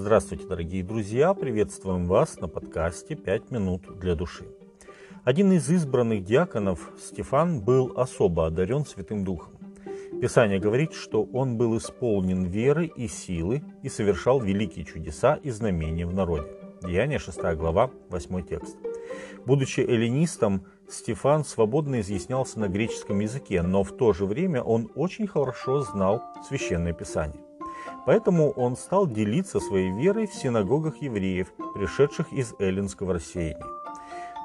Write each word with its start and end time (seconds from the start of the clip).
Здравствуйте, 0.00 0.46
дорогие 0.46 0.84
друзья! 0.84 1.34
Приветствуем 1.34 2.06
вас 2.06 2.38
на 2.38 2.46
подкасте 2.46 3.16
«Пять 3.16 3.50
минут 3.50 3.98
для 3.98 4.14
души». 4.14 4.46
Один 5.24 5.50
из 5.50 5.68
избранных 5.68 6.24
диаконов, 6.24 6.92
Стефан, 7.02 7.60
был 7.60 7.92
особо 7.96 8.46
одарен 8.46 8.86
Святым 8.86 9.24
Духом. 9.24 9.54
Писание 10.22 10.60
говорит, 10.60 10.92
что 10.92 11.24
он 11.24 11.56
был 11.56 11.76
исполнен 11.76 12.44
веры 12.44 12.86
и 12.86 13.08
силы 13.08 13.64
и 13.82 13.88
совершал 13.88 14.40
великие 14.40 14.84
чудеса 14.84 15.34
и 15.34 15.50
знамения 15.50 16.06
в 16.06 16.14
народе. 16.14 16.46
Деяние 16.80 17.18
6 17.18 17.36
глава, 17.56 17.90
8 18.10 18.42
текст. 18.46 18.76
Будучи 19.46 19.80
эллинистом, 19.80 20.64
Стефан 20.88 21.44
свободно 21.44 22.02
изъяснялся 22.02 22.60
на 22.60 22.68
греческом 22.68 23.18
языке, 23.18 23.62
но 23.62 23.82
в 23.82 23.90
то 23.90 24.12
же 24.12 24.26
время 24.26 24.62
он 24.62 24.92
очень 24.94 25.26
хорошо 25.26 25.80
знал 25.80 26.22
Священное 26.48 26.92
Писание. 26.92 27.47
Поэтому 28.06 28.50
он 28.50 28.76
стал 28.76 29.06
делиться 29.06 29.60
своей 29.60 29.90
верой 29.90 30.26
в 30.26 30.34
синагогах 30.34 31.02
евреев, 31.02 31.52
пришедших 31.74 32.32
из 32.32 32.54
эллинского 32.58 33.14
рассеяния. 33.14 33.64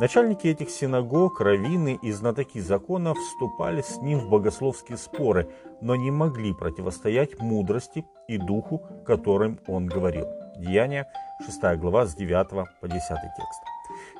Начальники 0.00 0.46
этих 0.46 0.70
синагог, 0.70 1.40
раввины 1.40 1.98
и 2.00 2.12
знатоки 2.12 2.58
закона 2.60 3.14
вступали 3.14 3.82
с 3.82 3.98
ним 3.98 4.20
в 4.20 4.30
богословские 4.30 4.96
споры, 4.96 5.50
но 5.80 5.94
не 5.96 6.10
могли 6.10 6.54
противостоять 6.54 7.38
мудрости 7.40 8.04
и 8.26 8.38
духу, 8.38 8.82
которым 9.06 9.60
он 9.66 9.86
говорил. 9.86 10.26
Деяния, 10.56 11.06
6 11.44 11.78
глава, 11.78 12.06
с 12.06 12.14
9 12.14 12.50
по 12.80 12.88
10 12.88 13.08
текст. 13.08 13.71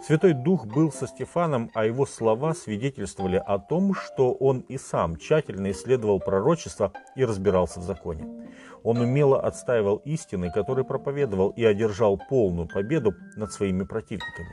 Святой 0.06 0.32
Дух 0.32 0.66
был 0.66 0.91
со 0.91 1.06
Стефаном, 1.06 1.70
а 1.74 1.84
его 1.84 2.06
слова 2.06 2.54
свидетельствовали 2.54 3.42
о 3.45 3.59
том, 3.59 3.95
что 3.95 4.32
он 4.32 4.60
и 4.68 4.78
сам 4.78 5.16
тщательно 5.16 5.70
исследовал 5.70 6.18
пророчество 6.18 6.92
и 7.14 7.24
разбирался 7.24 7.80
в 7.80 7.84
законе. 7.84 8.26
Он 8.82 8.98
умело 8.98 9.40
отстаивал 9.40 9.96
истины, 10.04 10.50
которые 10.50 10.84
проповедовал 10.84 11.51
и 11.51 11.65
одержал 11.65 12.18
полную 12.29 12.68
победу 12.68 13.15
над 13.37 13.52
своими 13.52 13.84
противниками. 13.84 14.51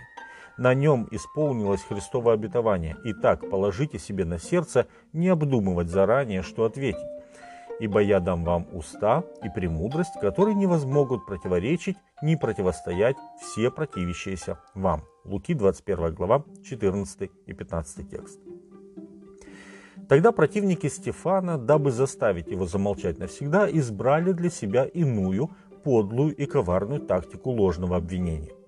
На 0.59 0.73
нем 0.73 1.07
исполнилось 1.11 1.81
Христово 1.81 2.33
обетование. 2.33 2.97
Итак, 3.05 3.49
положите 3.49 3.97
себе 3.97 4.25
на 4.25 4.39
сердце 4.39 4.87
не 5.13 5.29
обдумывать 5.29 5.87
заранее, 5.89 6.41
что 6.43 6.65
ответить. 6.65 7.18
Ибо 7.79 8.01
я 8.01 8.19
дам 8.19 8.43
вам 8.43 8.67
уста 8.73 9.23
и 9.43 9.49
премудрость, 9.49 10.19
которые 10.19 10.55
не 10.55 10.67
возмогут 10.67 11.25
противоречить, 11.25 11.97
ни 12.21 12.35
противостоять 12.35 13.15
все 13.41 13.71
противящиеся 13.71 14.59
вам. 14.75 15.03
Луки 15.23 15.53
21 15.53 16.13
глава, 16.13 16.43
14 16.63 17.31
и 17.45 17.53
15 17.53 18.09
текст. 18.09 18.39
Тогда 20.09 20.31
противники 20.31 20.87
Стефана, 20.87 21.57
дабы 21.57 21.91
заставить 21.91 22.47
его 22.47 22.65
замолчать 22.65 23.19
навсегда, 23.19 23.69
избрали 23.69 24.33
для 24.33 24.49
себя 24.49 24.85
иную, 24.85 25.51
подлую 25.83 26.35
и 26.35 26.45
коварную 26.45 26.99
тактику 27.01 27.51
ложного 27.51 27.95
обвинения. 27.95 28.58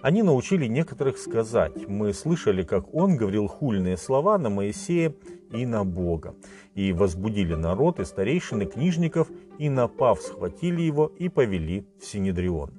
Они 0.00 0.22
научили 0.22 0.66
некоторых 0.66 1.18
сказать, 1.18 1.88
мы 1.88 2.12
слышали, 2.12 2.62
как 2.62 2.94
он 2.94 3.16
говорил 3.16 3.48
хульные 3.48 3.96
слова 3.96 4.38
на 4.38 4.48
Моисея 4.48 5.12
и 5.50 5.66
на 5.66 5.84
Бога, 5.84 6.36
и 6.74 6.92
возбудили 6.92 7.54
народ 7.54 7.98
и 7.98 8.04
старейшины 8.04 8.66
книжников, 8.66 9.28
и 9.58 9.68
напав, 9.68 10.20
схватили 10.20 10.82
его 10.82 11.12
и 11.18 11.28
повели 11.28 11.84
в 12.00 12.04
Синедрион 12.04 12.70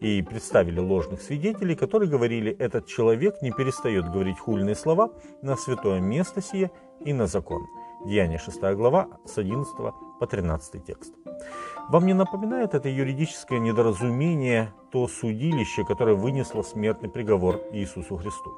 и 0.00 0.20
представили 0.22 0.80
ложных 0.80 1.22
свидетелей, 1.22 1.76
которые 1.76 2.10
говорили, 2.10 2.52
этот 2.52 2.86
человек 2.86 3.40
не 3.40 3.52
перестает 3.52 4.10
говорить 4.10 4.38
хульные 4.38 4.74
слова 4.74 5.12
на 5.40 5.56
святое 5.56 6.00
место 6.00 6.42
сие 6.42 6.70
и 7.04 7.12
на 7.12 7.26
закон. 7.26 7.62
Деяние 8.04 8.38
6 8.38 8.60
глава 8.74 9.08
с 9.24 9.38
11 9.38 9.74
по 10.20 10.26
13 10.26 10.84
текст. 10.84 11.14
Вам 11.88 12.06
не 12.06 12.14
напоминает 12.14 12.74
это 12.74 12.88
юридическое 12.88 13.58
недоразумение 13.58 14.72
то 14.90 15.06
судилище, 15.06 15.84
которое 15.84 16.16
вынесло 16.16 16.62
смертный 16.62 17.10
приговор 17.10 17.60
Иисусу 17.72 18.16
Христу? 18.16 18.54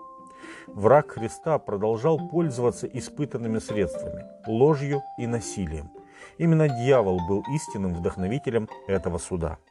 Враг 0.69 1.11
Христа 1.11 1.59
продолжал 1.59 2.29
пользоваться 2.29 2.87
испытанными 2.87 3.59
средствами– 3.59 4.25
ложью 4.47 5.03
и 5.19 5.27
насилием. 5.27 5.91
Именно 6.39 6.69
дьявол 6.69 7.21
был 7.27 7.43
истинным 7.55 7.95
вдохновителем 7.95 8.69
этого 8.87 9.19
суда– 9.19 9.59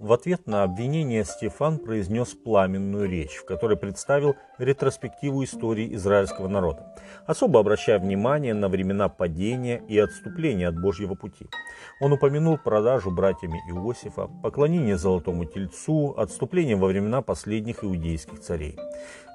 в 0.00 0.14
ответ 0.14 0.46
на 0.46 0.62
обвинение 0.62 1.24
Стефан 1.24 1.78
произнес 1.78 2.28
пламенную 2.28 3.06
речь, 3.06 3.36
в 3.36 3.44
которой 3.44 3.76
представил 3.76 4.34
ретроспективу 4.58 5.44
истории 5.44 5.94
израильского 5.94 6.48
народа, 6.48 6.96
особо 7.26 7.60
обращая 7.60 7.98
внимание 7.98 8.54
на 8.54 8.68
времена 8.68 9.10
падения 9.10 9.82
и 9.88 9.98
отступления 9.98 10.68
от 10.68 10.80
Божьего 10.80 11.14
пути. 11.14 11.46
Он 12.00 12.14
упомянул 12.14 12.56
продажу 12.56 13.10
братьями 13.10 13.60
Иосифа, 13.68 14.26
поклонение 14.42 14.96
золотому 14.96 15.44
тельцу, 15.44 16.14
отступление 16.16 16.76
во 16.76 16.88
времена 16.88 17.20
последних 17.20 17.84
иудейских 17.84 18.40
царей. 18.40 18.78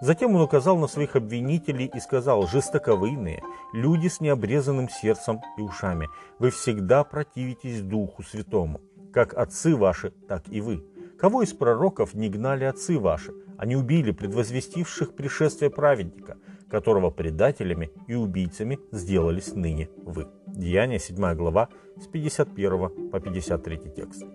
Затем 0.02 0.36
он 0.36 0.42
указал 0.42 0.78
на 0.78 0.88
своих 0.88 1.16
обвинителей 1.16 1.92
и 1.94 2.00
сказал, 2.00 2.48
«Жестоковыйные, 2.48 3.44
люди 3.72 4.08
с 4.08 4.20
необрезанным 4.20 4.90
сердцем 4.90 5.42
и 5.60 5.62
ушами, 5.62 6.10
вы 6.40 6.50
всегда 6.50 7.04
противитесь 7.04 7.82
Духу 7.82 8.24
Святому» 8.24 8.82
как 9.16 9.34
отцы 9.34 9.78
ваши, 9.78 10.12
так 10.28 10.44
и 10.52 10.60
вы. 10.60 10.84
Кого 11.18 11.42
из 11.42 11.54
пророков 11.54 12.16
не 12.16 12.28
гнали 12.28 12.66
отцы 12.66 13.00
ваши? 13.00 13.32
Они 13.58 13.78
убили 13.78 14.12
предвозвестивших 14.12 15.16
пришествие 15.16 15.70
праведника, 15.70 16.36
которого 16.70 17.12
предателями 17.12 17.92
и 18.08 18.16
убийцами 18.16 18.78
сделались 18.92 19.56
ныне 19.56 19.90
вы. 20.04 20.28
Деяние 20.48 21.00
7 21.00 21.34
глава 21.36 21.70
с 21.98 22.08
51 22.08 23.10
по 23.10 23.22
53 23.22 23.78
текст. 23.96 24.26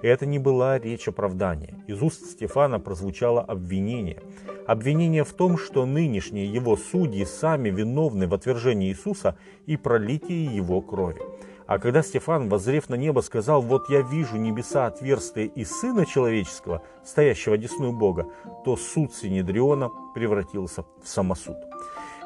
Это 0.00 0.24
не 0.24 0.38
была 0.38 0.78
речь 0.78 1.06
оправдания. 1.06 1.84
Из 1.86 2.00
уст 2.00 2.24
Стефана 2.24 2.80
прозвучало 2.80 3.42
обвинение. 3.42 4.22
Обвинение 4.66 5.24
в 5.24 5.34
том, 5.34 5.58
что 5.58 5.84
нынешние 5.84 6.50
его 6.50 6.78
судьи 6.78 7.26
сами 7.26 7.68
виновны 7.68 8.26
в 8.26 8.32
отвержении 8.32 8.88
Иисуса 8.88 9.36
и 9.66 9.76
пролитии 9.76 10.56
его 10.56 10.80
крови. 10.80 11.20
А 11.70 11.78
когда 11.78 12.02
Стефан, 12.02 12.48
воззрев 12.48 12.88
на 12.88 12.96
небо, 12.96 13.20
сказал, 13.20 13.62
«Вот 13.62 13.88
я 13.88 14.00
вижу 14.02 14.36
небеса 14.36 14.86
отверстия 14.86 15.44
и 15.44 15.64
Сына 15.64 16.04
Человеческого, 16.04 16.82
стоящего 17.04 17.56
десную 17.56 17.92
Бога», 17.92 18.26
то 18.64 18.76
суд 18.76 19.14
Синедриона 19.14 19.88
превратился 20.12 20.82
в 21.00 21.06
самосуд. 21.06 21.56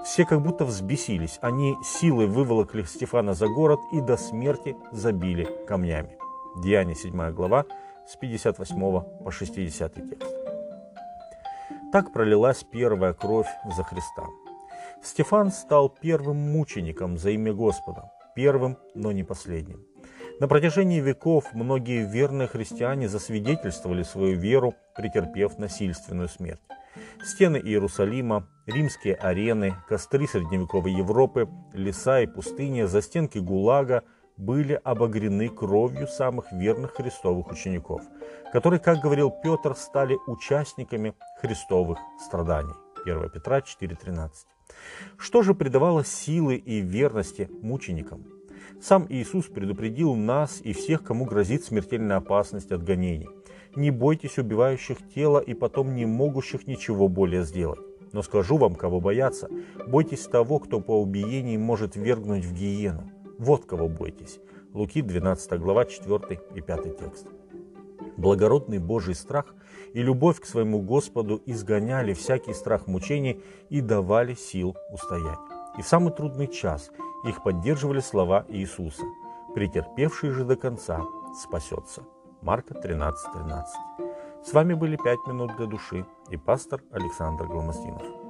Все 0.02 0.24
как 0.24 0.40
будто 0.40 0.64
взбесились. 0.64 1.38
Они 1.42 1.76
силой 1.84 2.26
выволокли 2.26 2.84
Стефана 2.84 3.34
за 3.34 3.46
город 3.48 3.80
и 3.92 4.00
до 4.00 4.16
смерти 4.16 4.78
забили 4.92 5.46
камнями. 5.66 6.16
Деяние 6.62 6.96
7 6.96 7.32
глава 7.32 7.66
с 8.08 8.16
58 8.16 9.24
по 9.24 9.30
60 9.30 9.94
текст. 9.94 10.34
Так 11.92 12.14
пролилась 12.14 12.64
первая 12.64 13.12
кровь 13.12 13.48
за 13.76 13.84
Христа. 13.84 14.24
Стефан 15.02 15.52
стал 15.52 15.90
первым 15.90 16.38
мучеником 16.38 17.18
за 17.18 17.28
имя 17.28 17.52
Господа 17.52 18.13
первым, 18.34 18.78
но 18.94 19.12
не 19.12 19.24
последним. 19.24 19.84
На 20.40 20.48
протяжении 20.48 21.00
веков 21.00 21.52
многие 21.52 22.04
верные 22.04 22.48
христиане 22.48 23.08
засвидетельствовали 23.08 24.02
свою 24.02 24.36
веру, 24.36 24.74
претерпев 24.96 25.58
насильственную 25.58 26.28
смерть. 26.28 26.60
Стены 27.24 27.56
Иерусалима, 27.56 28.48
римские 28.66 29.14
арены, 29.14 29.74
костры 29.88 30.26
средневековой 30.26 30.92
Европы, 30.92 31.48
леса 31.72 32.20
и 32.20 32.26
пустыни, 32.26 32.82
застенки 32.82 33.38
ГУЛАГа 33.38 34.02
были 34.36 34.80
обогрены 34.82 35.48
кровью 35.48 36.08
самых 36.08 36.50
верных 36.52 36.94
христовых 36.94 37.50
учеников, 37.50 38.02
которые, 38.52 38.80
как 38.80 38.98
говорил 38.98 39.30
Петр, 39.30 39.74
стали 39.76 40.16
участниками 40.26 41.14
христовых 41.40 41.98
страданий. 42.20 42.74
1 43.04 43.30
Петра 43.30 43.58
4.13. 43.58 44.30
Что 45.16 45.42
же 45.42 45.54
придавало 45.54 46.04
силы 46.04 46.56
и 46.56 46.80
верности 46.80 47.48
мученикам? 47.62 48.24
Сам 48.80 49.06
Иисус 49.08 49.46
предупредил 49.46 50.14
нас 50.14 50.60
и 50.62 50.72
всех, 50.72 51.02
кому 51.02 51.24
грозит 51.24 51.64
смертельная 51.64 52.16
опасность 52.16 52.72
от 52.72 52.84
гонений. 52.84 53.28
Не 53.76 53.90
бойтесь 53.90 54.38
убивающих 54.38 54.98
тело 55.14 55.38
и 55.38 55.54
потом 55.54 55.94
не 55.94 56.06
могущих 56.06 56.66
ничего 56.66 57.08
более 57.08 57.44
сделать. 57.44 57.80
Но 58.12 58.22
скажу 58.22 58.56
вам, 58.56 58.74
кого 58.74 59.00
бояться. 59.00 59.48
Бойтесь 59.86 60.26
того, 60.26 60.58
кто 60.58 60.80
по 60.80 61.00
убиении 61.00 61.56
может 61.56 61.96
вергнуть 61.96 62.44
в 62.44 62.52
гиену. 62.52 63.10
Вот 63.38 63.64
кого 63.64 63.88
бойтесь. 63.88 64.38
Луки 64.72 65.02
12 65.02 65.58
глава 65.58 65.84
4 65.84 66.40
и 66.54 66.60
5 66.60 66.98
текст. 66.98 67.26
Благородный 68.16 68.78
Божий 68.78 69.14
страх 69.14 69.54
и 69.92 70.02
любовь 70.02 70.40
к 70.40 70.46
своему 70.46 70.80
Господу 70.80 71.42
изгоняли 71.46 72.14
всякий 72.14 72.52
страх 72.52 72.86
мучений 72.86 73.42
и 73.70 73.80
давали 73.80 74.34
сил 74.34 74.76
устоять. 74.90 75.38
И 75.78 75.82
в 75.82 75.86
самый 75.86 76.12
трудный 76.12 76.46
час 76.46 76.90
их 77.24 77.42
поддерживали 77.42 78.00
слова 78.00 78.44
Иисуса 78.48 79.02
«Претерпевший 79.54 80.30
же 80.30 80.44
до 80.44 80.56
конца 80.56 81.02
спасется». 81.42 82.02
Марка 82.42 82.74
13:13. 82.74 83.14
13. 83.34 83.74
С 84.44 84.52
вами 84.52 84.74
были 84.74 84.96
«Пять 84.96 85.26
минут 85.26 85.56
для 85.56 85.66
души» 85.66 86.06
и 86.30 86.36
пастор 86.36 86.82
Александр 86.92 87.46
Гломоздинов. 87.46 88.23